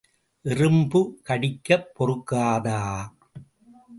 எறும்பு 0.45 0.99
கடிக்கப் 1.23 1.87
பொறுக்காதா?. 1.95 2.79